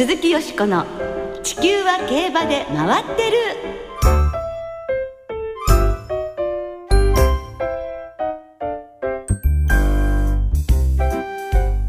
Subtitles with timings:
[0.00, 0.86] 鈴木よしこの
[1.44, 3.36] 「地球は競馬で回ってる」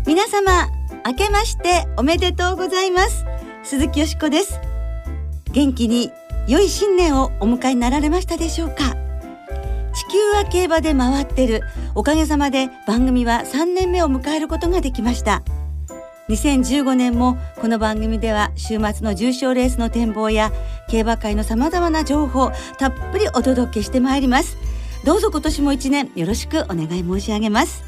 [0.05, 0.67] 皆様
[1.05, 3.23] 明けましておめでとうございます。
[3.63, 4.59] 鈴木よしこです。
[5.53, 6.11] 元気に
[6.49, 8.93] 良い新年をお迎えになられましたでしょうか。
[9.93, 11.61] 地球は競馬で回ってる。
[11.95, 15.43] おかげさまで番組は3年目を迎えることができました。
[16.29, 20.51] 2015年もこの番組では週末の重賞レースの展望や
[20.89, 24.57] 競馬界のさまざまな情報たっぷりお届けしてまいります。
[25.03, 27.83] どうぞ今年も一年よろしくお願い申し上げます。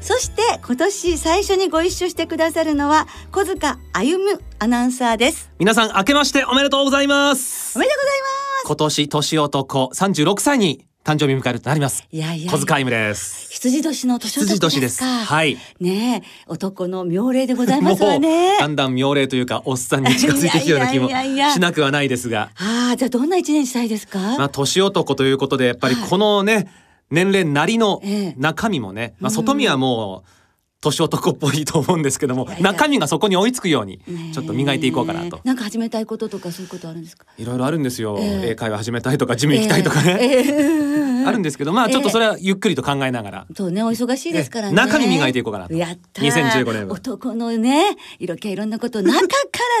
[0.00, 5.50] そして今年最初にご一緒してくださるのは小塚歩アナウンサーです。
[5.58, 7.78] 皆さん明けましておめでとうございます。
[7.78, 8.26] おめでとうございま
[8.60, 8.66] す。
[8.66, 12.02] 今年年男36歳に誕生日迎えるとなります。
[12.10, 13.48] いやいや小塚歩です。
[13.50, 15.04] 羊年の年男羊ですか？
[15.04, 15.32] 年です。
[15.34, 15.58] はい。
[15.78, 18.56] ねえ男の妙齢でございますわね。
[18.58, 22.52] だんだん妙齢というかおっさんに近づいてきてるような気もしなくはないですが。
[22.56, 26.72] ああじゃあどんな一年したいですか、まあ年男ということでやっぱりこのね、
[27.10, 28.34] 年齢なりのええ。
[28.38, 30.28] 中身もね、まあうん外見はもう
[30.84, 34.00] 年男っぽいと思うんですけども中身がそこに追いつくように
[34.32, 35.40] ちょっと磨いていこうかなと。
[35.44, 37.26] なんか始めたいこととかそういうことあるんですか？
[37.36, 38.50] いろいろあるんですよ、ええ。
[38.50, 40.28] 英会話始めたいとかジム行きたいとかね、ええ。
[40.28, 44.74] ええあるんですけどまあちょっとそれはゆっくりと考えながら、そうねお忙しいですからね。
[44.74, 45.74] 中身磨いていこうかなと。
[45.74, 46.94] やった2015年は。
[46.94, 49.26] 男のね色気いろんなことを中か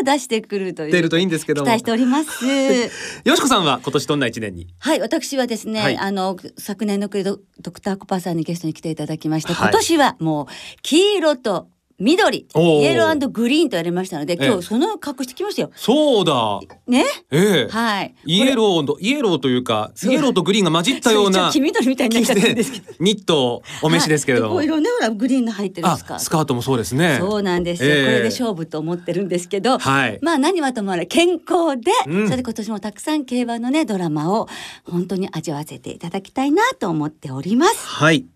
[0.04, 0.92] ら出してくるという。
[0.92, 1.66] 出るといいんですけども。
[1.66, 2.44] 期待しております。
[3.24, 4.68] よしこさんは今年どんな一年に？
[4.78, 5.96] はい私はですね、はい。
[5.96, 9.68] あの昨年のクレドドクターコパさんにゲストに来ていただきまして、はい。
[9.68, 10.46] 今年はもう
[10.82, 12.44] 黄色と緑イ
[12.84, 13.28] エロー。
[13.28, 14.48] グリーンとやりましたので今え。
[14.48, 15.70] え日その格好してきましたよ。
[15.76, 16.60] そうだ。
[16.86, 17.04] ね？
[17.30, 17.68] ええ。
[17.68, 18.14] はい。
[18.24, 22.92] イエローとイエローというかイエローとグリーンが混じったような黄緑みたいになっちゃったんですけど。
[23.00, 26.24] ニットお召しですけれども、はい、でこう色ねほらグリーンの入ってるあスカート。
[26.24, 27.16] スカートもそうですね。
[27.18, 28.04] そうなんですよ、ええ。
[28.04, 30.18] これで勝負と思ってるんですけど、はい。
[30.20, 32.26] まあ何はともあれ健康で、うん。
[32.26, 34.48] それで今年もたくさん競馬のねドラマを
[34.84, 37.86] 本当に味わわせていただきたいなと思っております。
[37.86, 38.26] はい。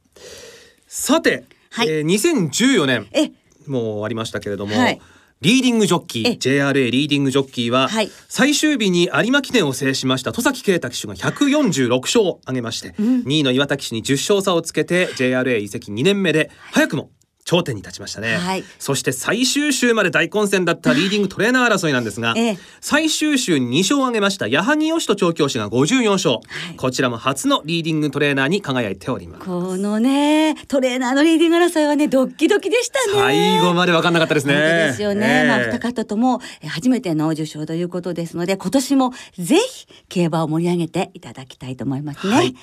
[0.86, 1.88] さて、はい。
[1.88, 3.30] えー、2014年え
[3.68, 5.00] もう終わりましたけれども、はい。
[5.40, 8.10] リーディングジョッキえー JRA リーディングジョッキーは、はい。
[8.28, 13.20] 最終日に有馬記念を制しました戸崎啓太騎手が146勝を挙げまして、うん。
[13.22, 17.10] 2位の岩田騎手に10勝差をつけて JRA 移籍2年目で早くも
[17.48, 18.64] 頂点に立ちましたね、はい。
[18.78, 22.59] そして最終週まで大混戦だったリーディングトレーナー争いなんですが、ええ。
[22.82, 26.41] 最終週に2勝を挙げました矢作義人調教師が54勝、は
[26.75, 26.76] い。
[26.76, 29.47] こちらも初のリーディングトレーナーに輝いております。
[29.47, 33.14] このねトレーナーのリーディング争いはねドッキドキでしたね。
[33.14, 34.53] 最後まで分かんなかったですね。
[34.53, 35.26] 本当ですよね。
[35.26, 35.48] ええ。
[35.48, 42.34] まあ二方ともえー初めての受賞ということですので、今年もぜひ競馬を盛り上げていただきたいと思いますね。
[42.34, 42.54] はい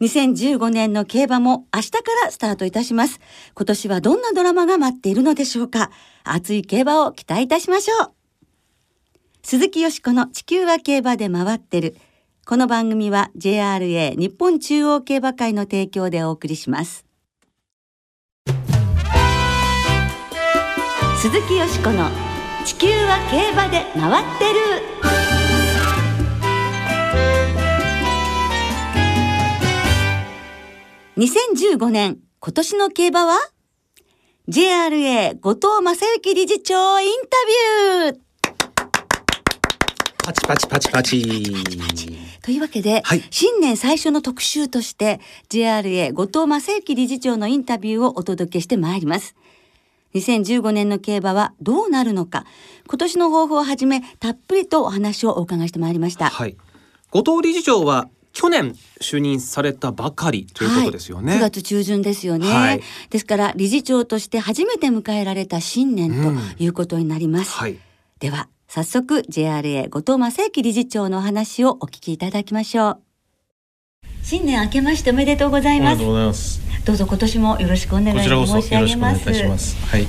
[0.00, 3.20] 2015年の競馬も明日からスタートいたします。
[3.54, 5.90] 今年はどんなドラマが待っているのでしょうか。
[6.24, 8.12] 熱い競馬を期待いたしましょう。
[9.42, 11.96] 鈴木よしこの地球は競馬で回ってる。
[12.46, 17.04] この番組は JRA 日本中央競馬会の提供でお送りします。
[21.18, 22.08] 鈴木よしこの
[22.64, 24.69] 地球は競馬で回ってる。
[31.20, 33.38] 2015年今年の競馬は
[34.48, 37.12] ？JRA 後藤正幸理事長イン
[38.00, 38.20] タビュー
[40.24, 41.22] パチパチパチパチ
[42.40, 45.20] というわけで、はい新年最初の特集として
[45.50, 49.36] JRA 後藤正幸理事長のインタビューをお届けしてまいります。
[50.14, 52.46] 2015年の競馬はどうなるのか、
[52.88, 56.30] 今年の抱負をはじめたっぷりとお話をお伺いしてまいりました。
[56.30, 56.56] はい。
[57.10, 61.32] 後藤理事長は去年就任されたばかりということですよね。
[61.32, 62.80] はい、9月中旬ですよね、はい
[63.10, 67.50] ですから理事長として初めて迎えられた新年ということになります。
[67.50, 67.78] はい。
[68.20, 73.00] では早速 JRA 後藤正幸理事長のお話をお聞きいただきましょう。
[74.22, 76.08] 新年明けましておめでとうございますありがとう。
[76.08, 76.60] ございます。
[76.84, 79.22] どうぞ今年もよろしくお願いこちらこそ申しよろしくお願い上げます。
[79.22, 79.76] いたします。
[79.86, 80.06] はい。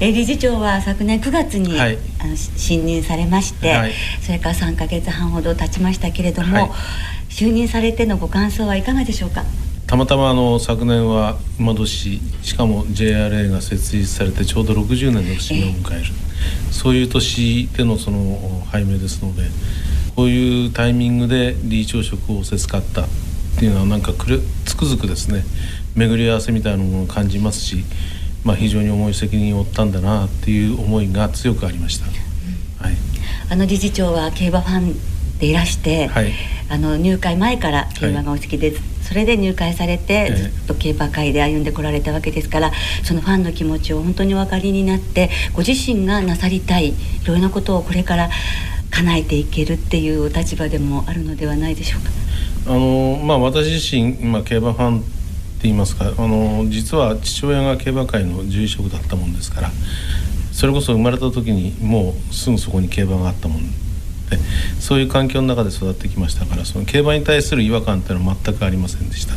[0.00, 3.92] えー理事長は昨年9月に、はいあのし新任されまして、はい
[4.22, 6.70] それから3ヶ月半ほど経ちましたけれども、はい
[7.40, 9.44] 就任されてのご感想はいかがでしょうか？
[9.86, 16.04] たまたまあの昨年は馬年しかも JRA が設立されてちょうど60年の節目を迎える、
[16.70, 19.44] そういう年でのその拝命ですので
[20.16, 23.08] こういうタイミングで理事長職を仰せつかったっ
[23.58, 25.42] ていうのはなんかくれつくづくですね
[25.96, 27.84] 巡り合わせみたいなものを感じますし、
[28.44, 32.04] まあ、非常に重い責任を負ったんだなっていう思いが強くありました。
[32.84, 32.96] はい
[33.48, 35.09] あの理事長は競馬ファン
[35.40, 36.32] でいらして、はい。
[36.68, 40.34] あの入会前から競馬がお好きで、そそれで入会されてええ。
[40.36, 42.70] ずっと競馬界で歩んでこられたわけですから
[43.02, 46.94] そのファンの気持ちを本当にお分かりになってご自身がなさりたいい
[47.26, 48.30] ろいろなことをこれから
[48.92, 52.10] 叶えていけるっていうお立場でもあるのではないでしょうか。
[52.72, 55.08] あのまあ私自身、まあ、競馬ファンって
[55.62, 59.70] 言いますかあの実は父親が競馬界の獣医職だったもんですから
[60.52, 63.62] それこそ生まれた時にもうすぐそこに競馬があったもん
[64.30, 64.38] で
[64.78, 69.34] そういう環境の中で育ってきましたからその競馬に対する違和感っていうのは全くありませんでした。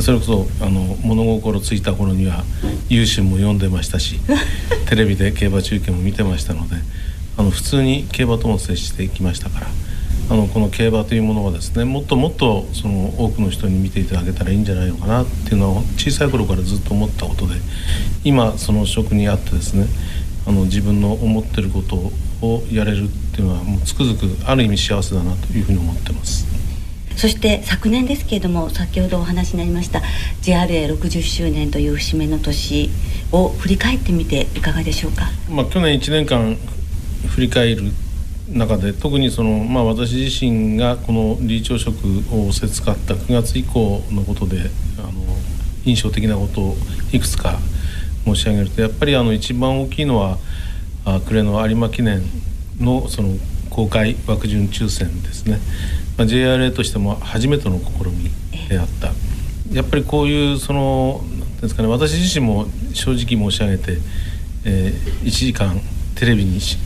[0.00, 2.42] それこそあの物心ついた頃には
[2.88, 4.18] 優秀も読んでましたし
[4.90, 6.76] テレビで競馬中継も見てましたので
[7.36, 9.66] あの普通に競馬とも接してきましたから
[10.30, 17.54] あのこの競馬というものはですねもっともっとその多くの人に見ていただけたらいいんじゃないのかなっていうのは小さい頃からずっと思ったことで
[18.24, 19.86] 今その職にあってですね
[20.46, 22.12] あの自分の思ってることを
[22.72, 26.46] やれるっていうのはもうつくづくある意味幸せだなというふうに思ってます。
[27.16, 30.02] そして昨年ですけれども先ほどお話になりました
[30.42, 32.90] JRA60 周年という節目の年
[33.30, 35.30] を振り返ってみていかがでしょうか？
[35.48, 36.56] まあ、去年1年間
[37.28, 37.92] 振り返る
[38.50, 41.96] 中で特にその、まあ、私自身がこの理事長職
[42.30, 44.58] を仰せつかった9月以降のことで
[44.98, 45.12] あの
[45.84, 46.76] 印象的なことを
[47.12, 47.58] いくつか
[48.24, 50.38] 申し上げるとやっぱりあの一番大きいのは
[51.04, 52.22] あ暮れの有馬記念
[52.80, 53.34] のその
[53.70, 55.58] 公開枠順抽選ですね、
[56.16, 58.30] まあ、JRA としても初めての試み
[58.68, 59.12] であった。
[59.72, 61.24] やっぱりこういうその
[61.60, 63.98] ですかね私自身も正直申し上げて、
[64.64, 65.80] えー、1時間
[66.14, 66.78] テレビにし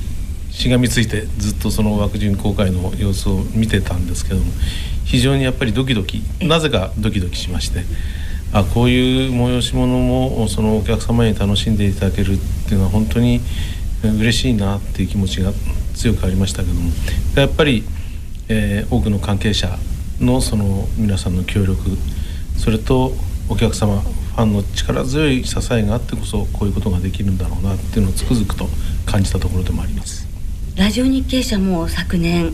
[0.50, 4.46] しがみついてずっとその枠順公開の様子を見てたんですけども
[5.04, 7.84] 非常にやっぱりドキドキなぜかドキドキしまして
[8.52, 12.36] あこういう催し物もそのお客様に楽しんでいただけるっ
[12.66, 13.40] ていうのは本当にえー
[14.02, 15.52] 嬉しいなっていう気持ちが
[15.94, 16.90] 強くありましたけども
[17.36, 17.84] やっぱり、
[18.48, 19.78] えー多くの関係者
[20.20, 21.80] のその皆さんの協力
[22.56, 23.12] それと
[23.48, 28.68] お客様ファンの力強い支えがあってこそこういうことができるんだろうなっていうのをつくづくと
[29.04, 30.28] 感じたところでもあります。
[30.76, 32.52] ラジオ日経社も昨年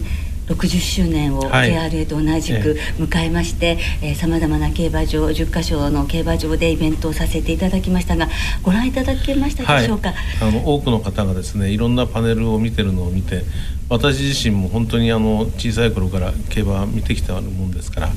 [0.48, 1.72] 60周年をはい。
[1.72, 3.78] JRA と同じく迎えまして
[4.14, 8.28] さまざまな競馬場10カ所の競馬場でイベントをさせていただきましたが
[8.62, 10.12] ご覧いただけましたでしょうか、
[10.42, 13.42] あの多くの方がですねいろんなパネルを見てるのを見て
[13.88, 18.08] 私自身も本当にあの小さい頃から競馬見てきたもんですから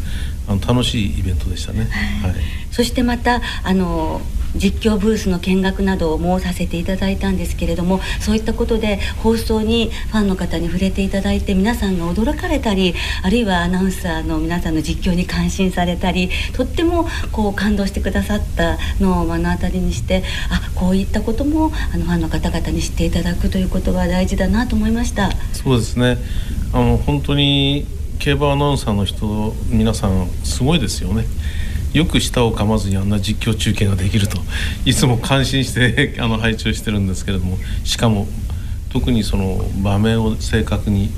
[0.48, 1.82] あの楽しいイベントでしたね。
[1.82, 2.34] はい
[2.72, 4.22] そしてまたあの
[4.56, 12.94] 実況ブースの見学などもさせていただいたんですけれどもそういったことで放送にファンの方に触れていただいて皆さんが驚かれたり
[13.24, 25.32] あるいはアナウンサーの皆さんの実況に感心されたりとってもこう感動してくださったのを目の当たりにしてあこういったこともあのファンの方々に知っていただくということは大事だなと思いました。
[25.64, 26.18] そうですね。
[26.72, 27.88] あの本当に
[28.20, 31.26] 競馬アナウンサーの人皆さんすごいですよね。
[31.94, 34.38] よく舌を噛まずにあんな実況中継ができると
[34.86, 37.58] いつも感心して あの拝聴してるんですけれども。
[37.84, 38.28] しかも
[38.90, 41.10] 特にその場面を正確に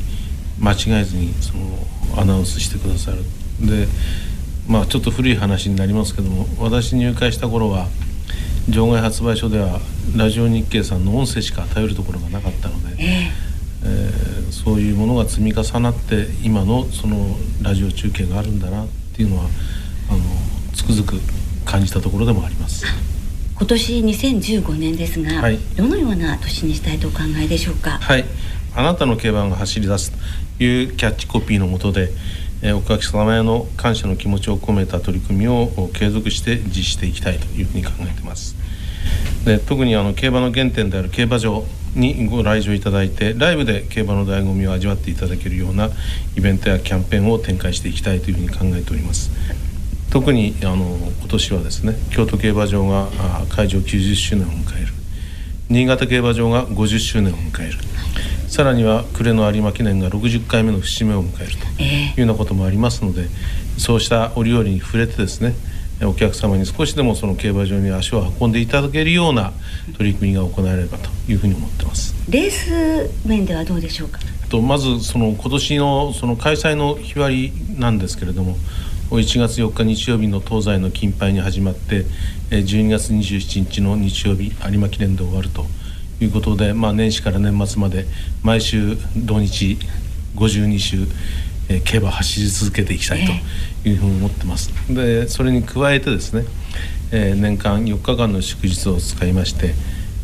[0.59, 3.17] 間違えずにそのアナウンスしてくださる。
[3.59, 3.87] で
[4.69, 7.87] まあちょっと古い話になりますけども私入会した頃は
[8.69, 9.79] 場外発売所では
[10.15, 13.18] ラジオ日経さんの音声しか頼るところがなかったので。
[14.69, 19.45] そういうものが積み重なって今のそのラジオ中継があるんだなっていうのは
[20.11, 20.19] あの
[20.75, 21.19] つくづく
[21.65, 22.85] 感じたところでもあります。
[23.57, 27.97] 今年2015年ですが、はいどのような年にしたいとお考えでしょうか？
[27.99, 28.25] はい、
[28.75, 30.11] あなたの競馬が走り出す
[30.59, 32.11] というキャッチコピーのもとで、
[32.61, 38.55] えーお客様への感謝の気持ちを込めた取り組みをお継続して実施していきたいというふうに考えています。
[39.45, 41.65] で特にあの競馬の原点である競馬場
[41.95, 45.89] にご来場いただいてライブで競馬の醍醐味を味わっていただけるような
[46.37, 49.31] イベントやキャンペーンを展開していきたいというふうに考えております。
[50.11, 54.93] 特にあの今年はですね京都競馬場があ開場90周年を迎える。
[55.69, 57.77] 新潟競馬場が50周年を迎える。
[58.49, 63.27] さらには暮れの有馬記念が60回目の節目を迎えるというようなこともありますので
[63.77, 65.53] そうした折々に触れてですね
[66.01, 69.51] お客様に少しでもその競馬場に足を運んでいただけるような
[69.97, 72.15] 取り組みが行われればというふうに思ってます。
[72.29, 74.19] レース面ではどうでしょうか？
[74.49, 78.55] とまずその今年のその開催の日割りなんですけれども
[79.11, 82.05] 1月4日日曜日の東西の金杯に始まって
[82.49, 85.65] えー12月27日の日曜日有馬記念で終わると
[86.21, 88.05] いうことで、まあ、年始から年末まで
[88.43, 89.77] 毎週土日
[90.35, 91.07] 52週、
[91.69, 94.71] えー競馬走り続けていきたいというふうに思ってます。
[94.93, 96.45] でそれに加えてですね、
[97.11, 99.73] えー年間4日間の祝日を使いまして、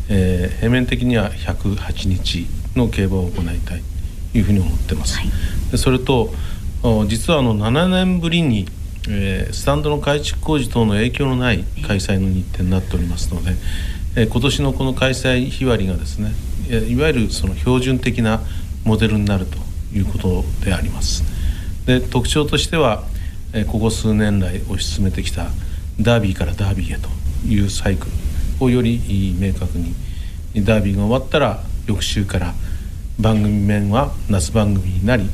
[0.08, 3.82] えー平面的には108日の競馬を行いたい
[4.32, 5.18] というふうに思ってます。
[5.18, 5.30] はい
[5.70, 6.32] でそれと
[6.82, 8.66] お実はあの7年ぶりに
[9.08, 13.52] えー、スタンドの改築工事等の影響のない開催の日程になっておりますので、
[14.16, 16.32] えー、今年のこの開催日割りがですね
[16.88, 18.40] いわゆるその標準的な
[18.84, 19.58] モデルになると
[19.96, 21.35] いうことであります。
[21.86, 23.04] で特徴としては、
[23.68, 25.46] ここ数年来推し進めてきた
[26.00, 27.08] ダービーからダービーへと
[27.46, 28.12] いうサイクル
[28.64, 29.94] をより明確に
[30.64, 32.54] ダービーが終わったら翌週から
[33.18, 35.30] 番組面は夏番組になり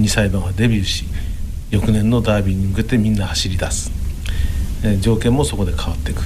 [0.00, 1.04] 2歳馬はデビューし
[1.70, 3.90] 翌年のダービーに向けてみんな走り出す、
[4.84, 6.22] え、条件もそこで変わっていく。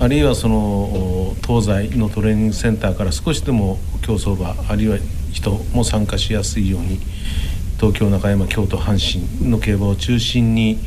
[0.00, 4.96] あるいはその東西のトレーニングセンターから少しでも競走馬あるいは
[5.32, 7.00] 人も参加しやすいように
[7.80, 10.78] 東京中山京都阪神の競馬を中心に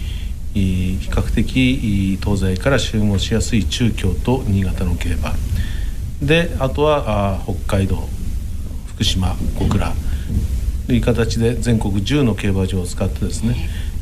[0.54, 5.34] 比較的東西から集合しやすい中京と新潟の競馬
[6.22, 7.98] であとは北海道
[8.88, 9.94] 福島小倉
[10.88, 13.56] という形で全国10の競馬場を使ってですね、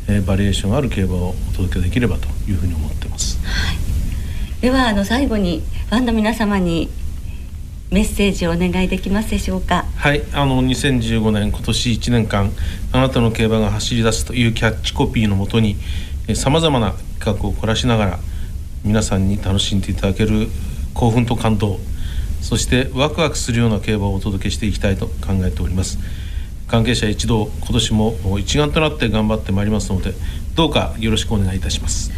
[0.08, 3.38] えー、バリエーションある競馬をお届けできればというふうに思ってます。
[3.46, 6.90] はい、ではあの最後にファンの皆様に
[7.92, 9.86] メッセージをお願いできますでしょうか？
[9.96, 12.52] はい、あの2015年今年1年間
[12.92, 15.76] あなたの競馬が走り出すというキャッチコピーのもとに
[16.36, 18.20] さまざまな企画を凝らしながら
[18.84, 20.50] 皆さんに楽しんでいただける
[20.94, 21.80] 興奮と感動
[22.42, 25.98] そしてワクワクするような競馬をお届けしていきたいと考えております。
[26.68, 30.14] 関係者一同今年も一丸となって頑張ってまいりますので
[30.54, 32.12] どうかよろしくお願いいたします。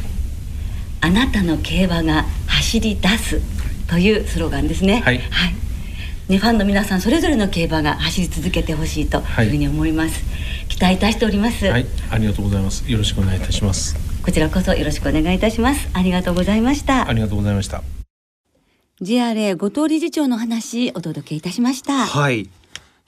[0.99, 3.41] あなたの競馬が走り出す
[3.87, 4.95] というスローガンですね。
[4.95, 5.60] はい、はい
[6.31, 10.67] ね、ファンの皆さんそれぞれの競馬が走り続けてほしいというふうに思います、はい。
[10.69, 11.65] 期待いたしております。
[11.65, 11.85] はい。
[12.09, 12.89] ありがとうございます。
[12.89, 13.97] よろしくお願いいたします。
[14.23, 15.89] こちらこそよろしくお願いいたします。
[15.93, 17.09] ありがとうございました。
[17.09, 17.83] ありがとうございました。
[19.01, 22.05] JRA 後藤理事長の話お届けいたしました。
[22.05, 22.60] はい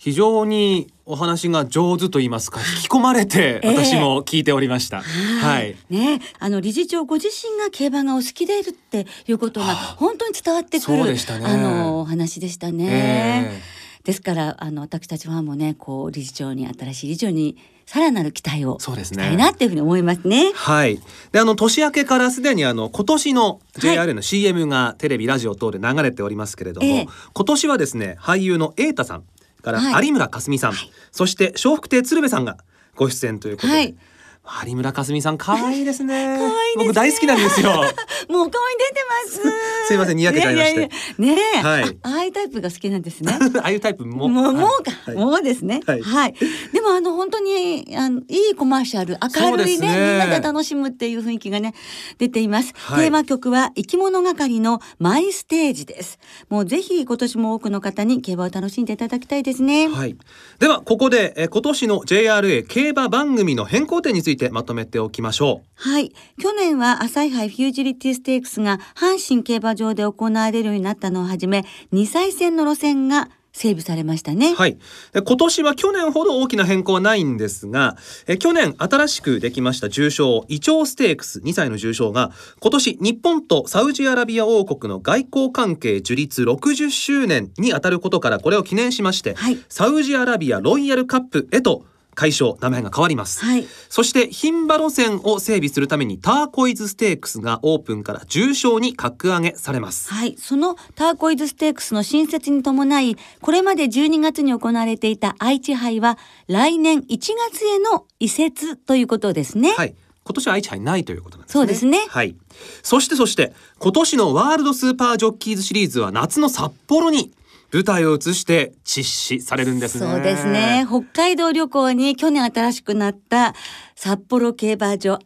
[0.04, 4.98] 非常にお話が上手と言いますか引き込まれて私も聞いておりました。
[4.98, 5.78] えー、はい。
[5.90, 13.54] ね、あの理事長ご自身が競馬がお好きでいるっていうことが本当に伝わってくる、ね、あのお話でしたね。
[13.54, 17.56] えーですからあの私たちファンもねこう理事長に新しい理事長に
[17.86, 20.52] さらなる期待をしたいなっていうふうに思いますね。
[20.54, 21.00] はい。
[21.32, 29.24] であの年明けからすでにあの今年の JRA の CM がテレビ、ラジオ等で流れておりますけれども、えー、今年はですね俳優の瑛太さん
[29.64, 32.58] から有村架純さん、はい、そして笑福亭鶴瓶さんが
[32.96, 33.74] ご出演ということで。
[33.74, 33.96] はい
[34.46, 36.38] 有村架純さん可愛いですね。
[36.76, 37.72] 僕大好きなんですよ。
[37.72, 37.82] もう
[38.30, 39.42] 顔に出てます。
[39.88, 40.90] すいません、にやけちゃいまして。
[41.18, 41.98] ねはい。
[42.02, 43.32] ああいうタイプが好きなんですね。
[43.62, 44.28] ああいうタイプも。
[44.28, 45.82] もう、もうか、もうですね。
[45.86, 46.36] はい。
[46.74, 51.74] でも、あの、本当に、あの、いいコマーシャル、明るいね、みんなで楽しむっていう雰囲気がね、
[52.18, 52.74] 出ています。
[52.74, 56.20] テーマ曲は、生き物係のマイステージです。
[56.50, 59.88] もうぜひ、今年も多くの方に競馬を楽しんでいただきたいですね。
[59.88, 60.18] はい。
[60.60, 74.56] では、ここで、え今年の JRA 競馬番組の変更点についていてまとめておきましょうはい去年は朝日杯フュージリティステークスが阪神競馬場で行われるようになったのをはじめ2歳戦の路線が整備されましたね。
[74.56, 74.78] はい。
[75.14, 77.96] 今年は去年ほど大きな変更はないんですが、
[78.28, 91.86] え去年新しくできました重賞イチョウステークス2歳の重賞が今年日本とサウジアラビア王国の外交関係樹立60周年にあたることからこれを記念しまして、はい、サウジアラビアロイヤルカップへと
[92.16, 106.18] 解消名前が変わります、はい、そして牝馬路線を整備するためにターコイズステークスがオープンから重賞に格上げされますはいそのターコイズステークスの新設に伴いこれまで12月に行われていた愛知杯は
[106.48, 111.60] 来年1月への移設ということですねはい今年は愛知杯ないということなんですね。
[111.60, 112.00] そうですね。
[112.08, 112.36] はい。
[112.82, 117.34] そしてそして今年のワールドスーパージョッキーズシリーズは夏の札幌に
[117.74, 120.12] 舞台を移して実施されるんですね。
[120.12, 120.86] そうですね。
[120.88, 123.56] 北海道旅行に去年新しくなった
[123.96, 125.18] 札幌競馬場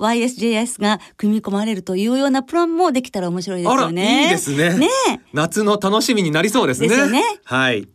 [0.00, 4.24] &YSJS が組み込まれるというようなプランもできたら面白いですよね。
[4.24, 4.78] いいですね。
[4.78, 4.88] ね
[5.34, 6.88] 夏の楽しみになりそうですね。
[6.88, 7.22] ですね。
[7.44, 7.86] はい。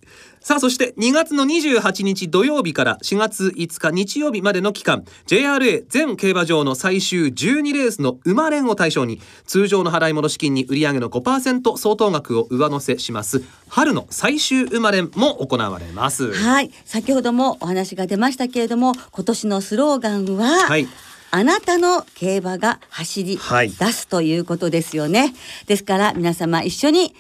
[0.44, 13.44] さあそして2月の28日土曜日から4月5日日曜日までの期間 JRA 全競馬場の最終12レースの馬連を対象に通常の払い戻し金に売上の5%相当額を上乗せします。
[13.70, 16.34] 春の最終馬連も行われます。
[16.34, 16.72] はい。
[16.86, 20.88] 先ほどもお話が出ましたけれども今年のスローガンは、はい。
[21.34, 25.20] あなたの競馬が走り出すということですよね。
[25.20, 25.34] はい、
[25.68, 27.16] ですから皆様一緒に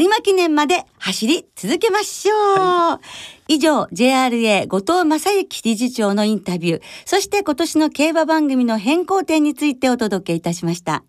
[0.00, 3.00] 有馬記念まで走り続けましょう、は
[3.46, 6.82] い、以上 JRA 後藤正幸理事長のインタビュー。
[7.04, 11.04] そして今年の競馬番組の変更点についてお届けいたしました。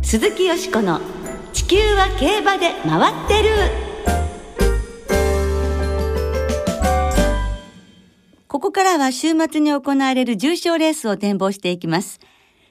[0.00, 1.02] 鈴木よしこの
[1.52, 3.50] 地球は競馬で回ってる。
[8.46, 12.20] ここからは週末に行われる重賞レースを展望していきます。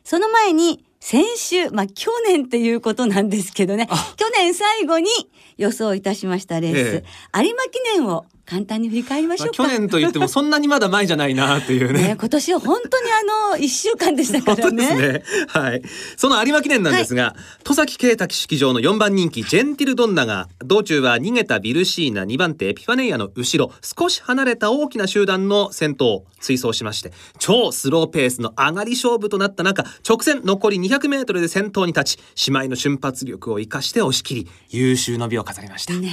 [0.04, 5.10] その前に、先週、まあ去年っていうことなんですけどね、去年最後に
[5.58, 7.44] 予想いたしましたレース、え。
[7.44, 9.64] 有馬記念を簡単に振り返りましょうか。
[9.64, 12.02] まあ去年と言ってもそんなにまだ前じゃないなっていうね。
[12.02, 14.98] ね、今年は本当にあの、一週間でしたか本当らね。
[14.98, 15.48] ですね。
[15.50, 15.82] はい。
[16.16, 35.94] その有馬記念なんですが、戸崎圭太式場の4番人気ジェンティルドンナが道中は逃げたビルシーナ2番手エピファネイアの後ろ少し離れた大きな集団の先頭を追走しまして超スローペースの上がり勝負となった中直線残り200メートルで先頭に立ち姉妹の瞬発力を生かして押し切り優秀の美を飾りました。
[35.94, 36.10] ね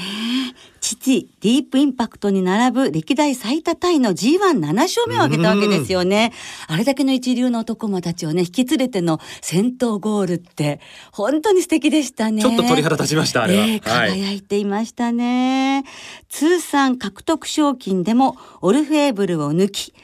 [0.51, 6.33] え父ディープインパクトに並ぶ歴代最多タイの G17 勝目を挙げたわけですよね。
[6.67, 10.81] あれだけの一流の男馬たちをね引き連れての先頭ゴールって
[11.13, 12.43] 本当に素敵でしたね。
[12.43, 13.67] ちょっと鳥肌立ちましたあれは。
[13.67, 14.11] ええはい。
[14.11, 15.85] 輝いていましたね、
[16.29, 19.95] 通算獲得賞金でもオルフェーブルを抜き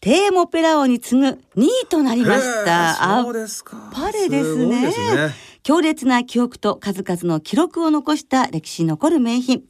[0.00, 2.90] テーモペラ王に次ぐ2位となりました。
[2.90, 3.90] へえそうですか。
[3.92, 5.34] パレですすごいねですね。
[5.62, 9.64] 強烈な記憶と数々の記録を残した歴史に残る名品。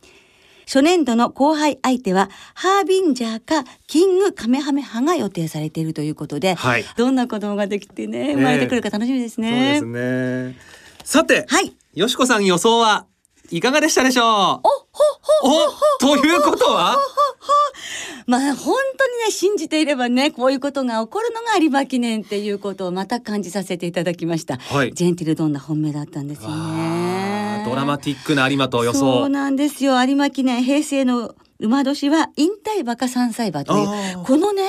[0.67, 9.79] 初年度の後輩相手はハービンジャーかキングカメハメハが予定されているということで、はいどんな子供ができてね生まれてくるか楽しみですそうでね。
[9.79, 10.57] すね。
[11.05, 11.73] さて、はい。
[11.95, 13.07] よしこさん予想は？
[13.51, 14.25] いかがでしたでしょう？
[15.43, 16.97] おおということは
[18.27, 24.57] まあ本当にね信じていればねこういうことが起こるのが有馬記念っていうことをまた感じさせていただきました。
[24.57, 27.63] はいジェンティルドンな本命だったんですよね。
[27.67, 29.29] ドラマティックな有馬と予想そう。
[29.29, 34.63] なんですよ有馬記念平成の馬年は引退馬か3歳馬というこのね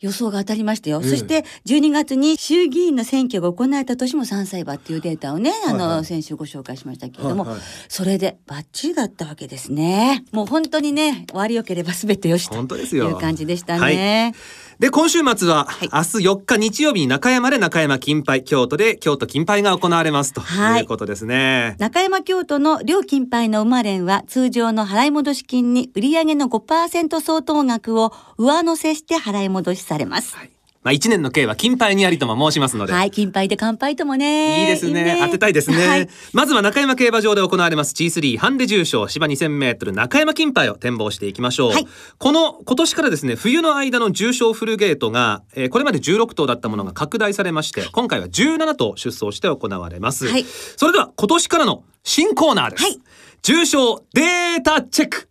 [0.00, 1.10] 予想が当たりましたよ、ええ。
[1.10, 5.96] そして12月に衆議院の選挙が行われた年も3歳馬っていうデータをね、あはいはい。
[5.98, 7.62] の先週ご紹介しましたけれども、はいはい。
[7.88, 14.34] それでバッチリだったわけですねもう本当にね終わりよければ全てよしという感じでしたね、
[14.78, 21.76] で今週末は、い明日4日日曜日に中山で中山金杯京都で京都金杯が行われますとはいいうことですね。
[21.78, 30.36] 中山京都の両金杯の馬連は通常の払い戻し金に売上の5%相当額を上乗せして払い戻しされます。
[30.36, 30.55] はい
[30.86, 32.92] まあ一年の計は金杯にありとも申しますので。
[32.92, 34.60] はい、金杯で乾杯ともね。
[34.60, 35.18] いいですね。
[35.20, 36.08] 当てたいですね、はい。
[36.32, 37.92] まずは中山競馬場で行われます。
[37.92, 41.88] G3 ハンデ重賞芝 2000m 中山金杯を展望していきましょう、はい。
[42.18, 50.44] この今年からですね冬の間の重賞フルゲートが、えーこれまで16頭だったものが拡大されまして今回は17頭出走して行われます、はい。
[50.44, 53.00] それでは今年からの新コーナーです、はい。
[53.42, 55.28] 重賞データチェック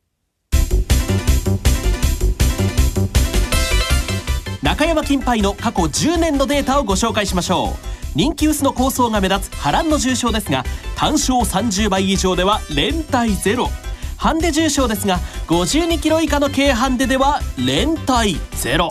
[4.75, 7.77] 中山金杯の過去10年のデータをご紹介しましょ
[8.13, 8.17] う。
[8.17, 10.65] 人気薄の構想が目立つ波乱の重賞ですが
[10.97, 13.69] 単勝30倍以上では連帯ゼロ。
[14.17, 18.89] ハンデ重賞ですが52キロ以下の軽ハンデでは連帯ゼロ。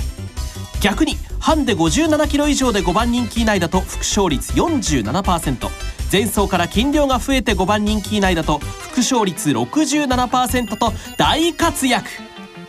[0.81, 5.68] 逆にハンデ57キロ以上で5番人気以内だと副勝率47%
[6.11, 12.09] 前走から斤量が増えて5番人気以内だと副勝率67%と大活躍。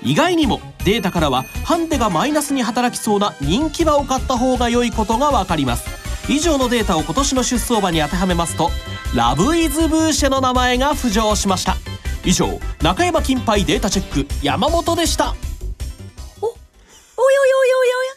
[0.06, 5.90] 意外にもデータからはハンデがマイナスに働きそうな人気馬を買った方が良いことが分かります。
[6.30, 8.70] 以上のデータを今年の出走馬に当てはめますと
[9.16, 11.76] ラブイズブーシェの名前が浮上しました。
[12.24, 15.36] 以上中山金杯データチェック山本でした。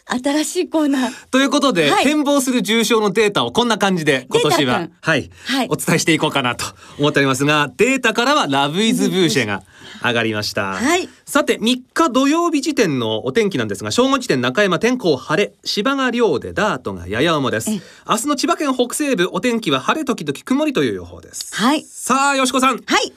[0.09, 1.29] 新しいコーナー。
[1.29, 6.65] ということで、はい展望する重賞のデータをこんな感じで今年ははい、はいお伝えしていこうかなと
[6.97, 9.63] 思っておりますが、データからはラブイズブーシェが
[10.03, 10.73] 上がりました。
[10.73, 17.81] はいさて、3日土曜日時点のお天気なんですが、正午時点中山天候晴れ、芝が涼でダートがやや重ですええ。
[18.09, 21.55] 明日の千葉県北西部、お天気は晴れ時々曇りという予報です。
[21.55, 21.83] はい。
[21.83, 23.13] さあ、よしこさん、はい。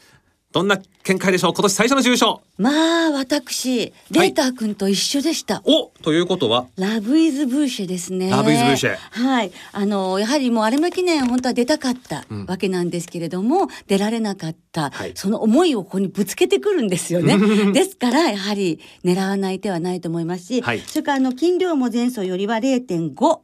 [0.53, 1.53] どんな見解でしょう？
[1.55, 2.43] 今年最初の重賞。
[2.59, 5.63] まあ、私、データ君と一緒でした。
[5.65, 8.31] おということは、ラブイズブーシェですね。
[8.31, 9.51] ラブイズブーシェはい。
[9.73, 17.37] あの、やはりもう有馬記念本当は出たかったわけなんですけれども、出られなかった、はいその思いをここにぶつけてくるんですよね。
[17.73, 23.39] ですから、やはり狙わない手はないと思いますし、はいそれからあの、斤量も前走よりは0.5。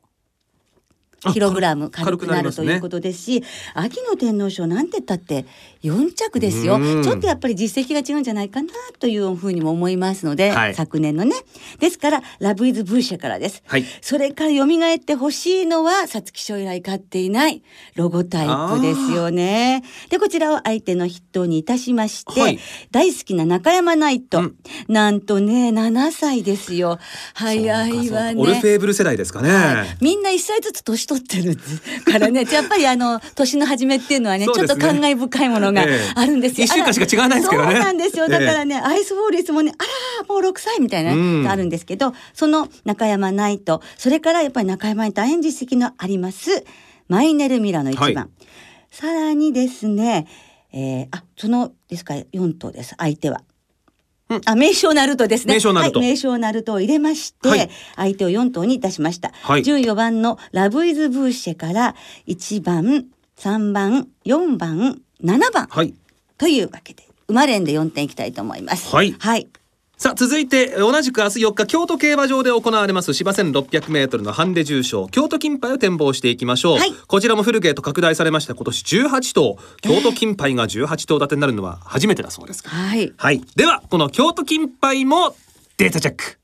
[1.25, 5.47] あキログラム軽くなるということですし、秋の天皇賞なんて言ったって
[5.83, 6.77] 4着ですよ。
[6.77, 7.03] うん。
[7.03, 10.75] ちょっとやっぱり実績が違うんじゃないかなというふうにも思いますので、はい。
[10.75, 11.35] 昨年のね。
[11.81, 13.85] ですからラブイズブーシェからです、はい。
[14.01, 17.63] それから蘇ってほしいのは皐月賞以来勝っていない
[17.97, 19.83] ロゴタイプですよね。
[20.11, 22.61] でこちらを相手の筆頭にいたしまして、はい。
[22.93, 24.57] 大好きな中山ナイト、うん。
[24.87, 27.01] なんとね7歳ですよ。
[27.35, 28.41] 早いわね。
[28.41, 29.51] オルフェーブル世代ですかね。
[29.51, 29.97] はい。
[30.01, 31.57] みんな1歳ずつ年取ってる
[32.05, 32.45] からね。
[32.53, 36.67] やっぱりあの年の初めっていうのはねちょっと感慨深いものがあるんですよ。
[36.67, 37.73] 一、週間しか違わないですけどね。
[37.73, 38.29] そうなんですよ。
[38.29, 39.89] だからね、アイスフォールいつもねあら
[40.29, 46.65] もう6歳みたいな、ねあるんですけどその中山ナイトそれからやっぱり中山に大変実績のあります
[47.09, 48.29] マイネルミラの一番、はい、
[48.91, 50.27] さらにですね、
[50.73, 53.43] えー、あそのですか4頭です相手は。
[54.45, 55.55] あ名称ナルトですね。
[55.55, 56.01] 名称ナルト。
[56.01, 59.33] はい、名称ナルトを入れまして、はい、相手を4頭に出しました。
[59.43, 61.95] はい、14番のラブイズブーシェから
[62.27, 63.07] 1番、
[63.39, 65.95] 3番、4番、7番、はい、
[66.37, 68.95] というわけで、馬連で4点いきたいと思います。
[68.95, 69.15] はい。
[69.19, 69.49] はい。
[69.99, 75.09] さあ続いて同じく明日4日京都競馬場で行われます芝 1600m のハンデ重賞。
[75.09, 78.55] 京都金杯を展望していきましょう、はい、こちらもフルゲート拡大されました。
[78.55, 79.59] 今年18頭。
[79.83, 85.35] 京都金杯が18頭立てになるのは初めてだそうですはい、はい、ではこの京都金杯も
[85.79, 86.39] データチェック。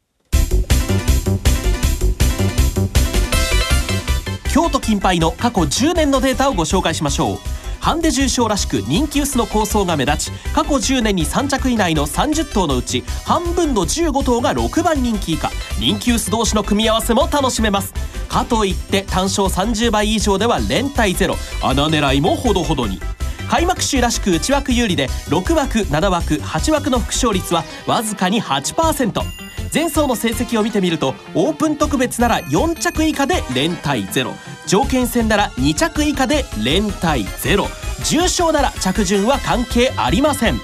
[4.52, 15.50] 京都金杯の過去10年のデータをご紹介しましょうハンデ重賞らしく人気薄の構想が目立ち過去10年に3着以内の30頭のうち半分の15頭が6番人気以下。
[15.78, 17.92] 人気薄同士の組み合わせも楽しめます。
[18.26, 21.34] かといって単勝30倍以上では連帯ゼロ。
[21.62, 23.00] 穴狙いもほどほどに。
[23.50, 29.43] 開幕週らしく内枠有利で6枠7枠8枠の副勝率はわずかに8%
[29.74, 34.32] 前走の成績を見てみるとオープン特別なら4着以下で連帯ゼロ。
[34.66, 37.66] 条件戦なら2着以下で連帯ゼロ。
[38.04, 40.60] 重賞なら着順は関係ありません。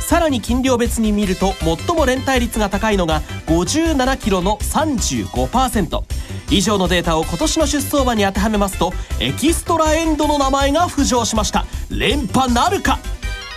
[0.00, 6.02] さらに斤量別に見ると最も連帯率が高いのが57キロの35%
[6.50, 11.66] 以上のデータを今年の出走馬に当てはめますとエキストラエンドの名前が浮上しました。
[11.90, 12.98] 連覇なるか？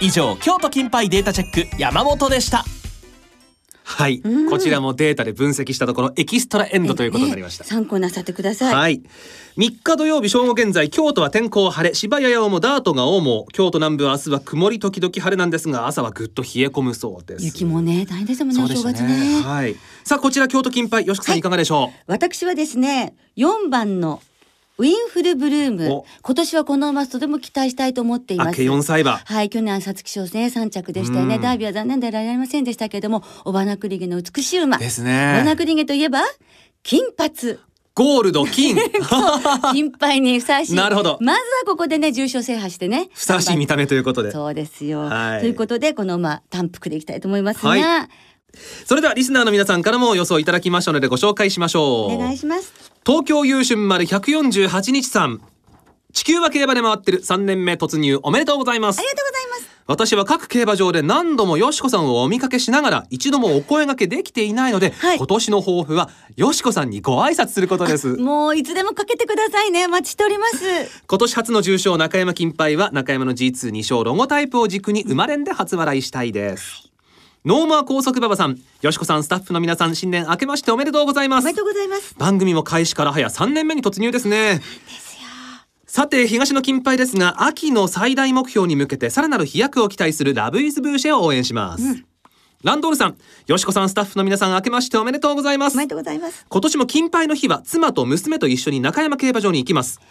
[0.01, 2.65] 以上京都金杯データチェック山本でした。
[3.89, 8.73] はい、こちらもデータで分析したところエキストラエンドということになりました、参考なさってください。
[8.73, 9.01] はい。
[9.57, 17.45] 3日土曜日正午現在京都は天候晴れ芝や八尾もダートが青も京都南部は明日は曇り時々晴れなんですが朝はぐっと冷え込むそうです。
[17.45, 18.61] 雪もね大変ですもんね。
[18.61, 19.41] お正月ね。
[19.41, 19.75] はい。
[20.03, 21.41] さあこちら京都金杯吉子さんい。
[21.41, 24.21] かがでしょう、はい、私はですね4番の
[24.79, 26.03] ウィンフルブルーム。
[26.21, 28.61] 今年はこの馬とても期待したいと思っています。
[28.61, 34.77] 4歳馬はい去年は皐月賞ね3着でしたよねダービーは残念でられませんでしたけれどもオバナクリゲの美しい馬。
[34.77, 35.33] ですね。
[35.35, 36.19] オバナクリゲといえば
[36.83, 37.57] 金髪。
[37.95, 38.75] ゴールド金。
[39.73, 40.75] 金杯にふさわしい。
[40.75, 41.17] なるほど。
[41.21, 44.31] まずはここでね重賞制覇してねふさわしい見た目ということで。
[44.31, 47.81] そうですよ、はい、ということでこの馬単服でいきたいと思いますが、はい。
[48.85, 52.13] それではリスナーの皆さんからも予想いただきましたのでご紹介しましょう。
[52.13, 55.41] お願いします東京優春丸148日さん。
[56.11, 57.21] 地球は競馬で回ってる。
[57.21, 58.99] 3年目突入おめでとうございます。
[58.99, 59.77] ありがとうございます。
[59.87, 68.17] 私は各競馬場で何度もよしこさんをお見かけしながら一度もお声掛けできていないので、はい、今年の抱負はよしこさんにご挨拶することです。
[68.17, 69.85] もういつでもかけてくださいね。
[69.85, 70.65] お待ちしております。
[71.07, 76.91] 今年初の重賞中山金杯は中山の G22 勝ロゴタイプを軸に生まれんで初笑いしたいです、
[77.47, 81.45] ノーモア高速馬場さん、よしこさん、スタッフの皆さん、新年明けましておめでとうございます。
[81.45, 82.13] おめでとうございます。
[82.17, 84.59] 番組も開始から早3年目に突入ですね。
[85.85, 91.83] さて、東の金杯ですが、秋の最大目標に向けてさらなる飛躍を期待するラブイズブーシェを応援します。
[91.85, 92.05] うん
[92.63, 95.75] ランドールさん、よしこさんスタッフの皆さん明けましておめでとうございます。
[95.75, 96.43] おめでとうございます。
[96.49, 100.01] 今年も金杯の日は妻と娘と一緒に中山競馬場に行きます。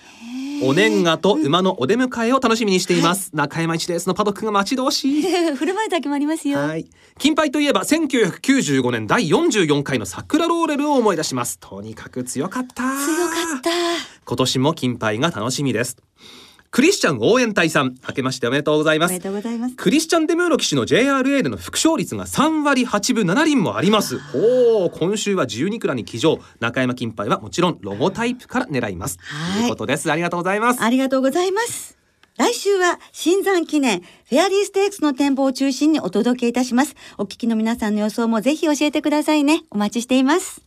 [0.62, 5.22] お年賀と馬のお出迎えを楽しみにしています、はい、中山一レースのパドックが待ち遠しい。
[5.56, 6.58] 振る舞いだけもありますよ。
[6.58, 6.86] はい。
[7.18, 11.58] 金杯といえば1995年第44回の桜ローレルを思い出します。
[11.58, 12.82] とにかく強かった。
[12.82, 13.70] 強かった。
[14.24, 15.96] 今年も金杯が楽しみです
[16.76, 19.18] クリスチャン応援隊さん、明けましておめでとうございます。
[19.76, 24.20] クリスチャン・デムーロ騎手の JRA での副勝率が3割8分7厘もあります。
[24.34, 29.16] おお、今週は12クラに騎乗、中山金杯はもちろんロゴタイプから狙います。
[29.16, 30.12] ということです。
[30.12, 30.82] ありがとうございます。
[30.82, 31.96] ありがとうございます。
[32.36, 36.94] 来週は新山記念フェアリーステークスの展望を中心にお届けいたします。
[37.16, 39.62] お聞きの皆さんの予想もぜひ教えてくださいね。
[39.70, 40.65] お待ちしています。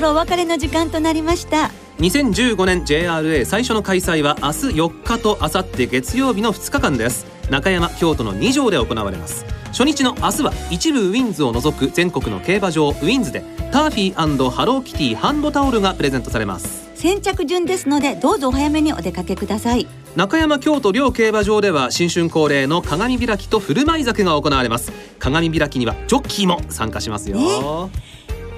[0.00, 1.70] そろお別れの時間となりました。
[1.98, 7.26] 2015年 JRA 最初の開催は明日4日と明後日月曜日の2日間です。
[7.50, 9.44] 中山京都の2条で行われます。
[9.66, 16.88] 初日の明日は一部ウィンズを除く全国の競馬場ウィンズでターフィーハローキティハンドタオルがプレゼントされます。
[16.94, 19.86] 先着順ですのでどうぞお早めにお出かけください。
[20.16, 24.92] 中山京都両競馬場では新春恒例の鏡開きと振る舞い酒が行われます。
[25.18, 27.90] 鏡開きにはジョッキーも参加しますよ、ね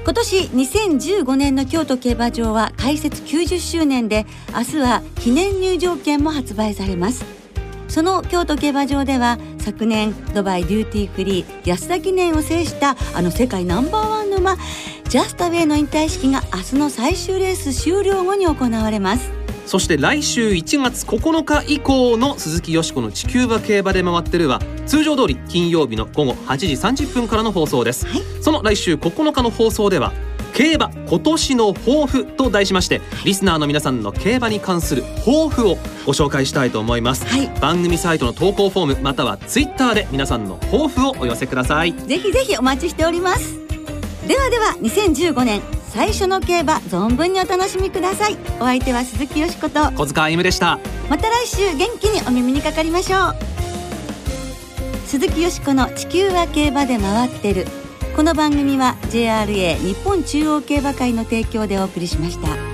[0.05, 7.25] 今年2015年の京都競馬場は開設90周年で明日は記念入場券も発売されます。
[7.87, 14.57] その京都競馬場では昨年ドバイデューティーフリー安田記念を制したあの世界ナンバーワンの馬
[15.09, 19.42] ジャスタウェイの引退式が明日の最終レース終了後に行われます。
[19.67, 26.67] そして来週1月9日以降の鈴木よしこの地球馬競馬で回ってるは通常通り金曜日の午後8時
[27.07, 28.23] 30分からの放送です、はい。
[28.43, 30.13] その来週9日の放送では
[30.53, 37.47] 競馬今年の抱負と題しましてリスナーの皆さんの競馬に関する抱負をご紹介したいと思います、はい。
[37.61, 41.95] 番組サイトの投稿フォームまたはツイッターで皆さんの抱負をお寄せください。
[41.95, 43.59] ぜひぜひお待ちしております。
[44.29, 48.39] ではでは2015年最初の競馬存分にお楽しみください。
[48.59, 49.93] お相手は鈴木よしこと。
[49.93, 50.79] 小塚歩夢でした。
[51.11, 53.37] また来週元気にお耳にかかりましょう。
[55.07, 57.67] 鈴木よしこの地球は競馬で回ってる。
[58.17, 62.72] この番組は JRA 日本中央競馬会の提供でお送りしました。